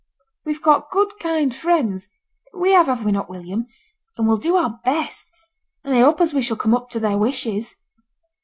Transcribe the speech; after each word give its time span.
We've 0.45 0.63
got 0.63 0.89
good 0.89 1.11
kind 1.19 1.53
friends 1.55 2.07
we 2.55 2.71
have, 2.73 2.87
have 2.87 3.05
we 3.05 3.11
not, 3.11 3.29
William? 3.29 3.67
and 4.17 4.27
we'll 4.27 4.37
do 4.37 4.55
our 4.55 4.79
best, 4.83 5.31
and 5.83 5.93
I 5.93 5.99
hope 5.99 6.19
as 6.19 6.33
we 6.33 6.41
shall 6.41 6.57
come 6.57 6.73
up 6.73 6.89
to 6.89 6.99
their 6.99 7.19
wishes.' 7.19 7.75